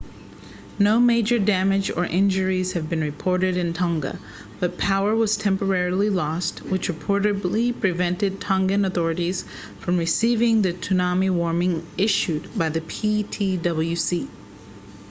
[0.79, 4.17] no major damage or injuries have been reported in tonga
[4.59, 9.45] but power was temporarily lost which reportedly prevented tongan authorities
[9.77, 14.27] from receiving the tsunami warning issued by the ptwc